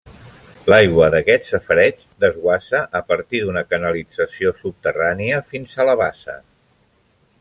[0.73, 6.39] L'aigua d'aquest safareig desguassa a partir d'una canalització subterrània fins a la bassa.